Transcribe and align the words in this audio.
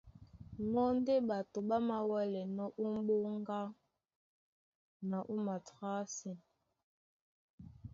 Mɔ́ 0.71 0.87
ndé 0.97 1.15
ɓato 1.27 1.57
ɓá 1.67 1.77
māwɛ́lɛnɔ́ 1.87 2.67
ó 2.81 2.83
m̀ɓóŋga 2.95 3.59
na 5.09 5.17
ó 5.31 5.35
matrǎsi. 5.45 6.31
Pɛ́. 6.39 6.41